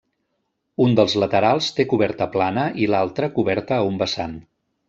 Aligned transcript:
Un 0.85 0.95
dels 0.99 1.15
laterals 1.25 1.69
té 1.79 1.87
coberta 1.93 2.29
plana 2.39 2.65
i 2.85 2.91
l'altra 2.95 3.33
coberta 3.39 3.81
a 3.81 3.87
un 3.93 4.05
vessant. 4.05 4.39